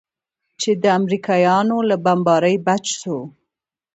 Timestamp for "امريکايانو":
0.99-1.77